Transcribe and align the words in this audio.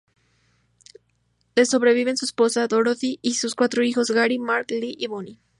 Le 1.55 1.63
sobreviven 1.67 2.17
su 2.17 2.25
esposa, 2.25 2.65
Dorothy, 2.65 3.19
y 3.21 3.35
sus 3.35 3.53
cuatro 3.53 3.83
hijos, 3.83 4.09
Gary, 4.09 4.39
Marc, 4.39 4.71
Lee 4.71 4.95
y 4.97 5.05
Bonnie. 5.05 5.37